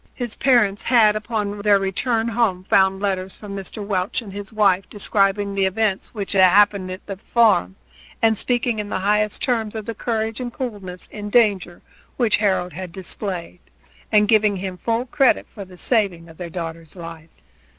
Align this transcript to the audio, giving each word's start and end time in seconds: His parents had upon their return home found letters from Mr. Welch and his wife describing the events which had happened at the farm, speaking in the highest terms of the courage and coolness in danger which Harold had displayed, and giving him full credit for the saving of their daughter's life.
His 0.15 0.35
parents 0.35 0.81
had 0.81 1.15
upon 1.15 1.61
their 1.61 1.77
return 1.77 2.29
home 2.29 2.63
found 2.67 2.99
letters 2.99 3.35
from 3.37 3.55
Mr. 3.55 3.85
Welch 3.85 4.23
and 4.23 4.33
his 4.33 4.51
wife 4.51 4.89
describing 4.89 5.53
the 5.53 5.67
events 5.67 6.07
which 6.07 6.31
had 6.31 6.41
happened 6.41 6.89
at 6.89 7.05
the 7.05 7.17
farm, 7.17 7.75
speaking 8.33 8.79
in 8.79 8.89
the 8.89 9.01
highest 9.01 9.43
terms 9.43 9.75
of 9.75 9.85
the 9.85 9.93
courage 9.93 10.39
and 10.39 10.51
coolness 10.51 11.07
in 11.11 11.29
danger 11.29 11.83
which 12.17 12.37
Harold 12.37 12.73
had 12.73 12.91
displayed, 12.91 13.59
and 14.11 14.27
giving 14.27 14.55
him 14.57 14.75
full 14.79 15.05
credit 15.05 15.45
for 15.53 15.65
the 15.65 15.77
saving 15.77 16.29
of 16.29 16.37
their 16.37 16.49
daughter's 16.49 16.95
life. 16.95 17.29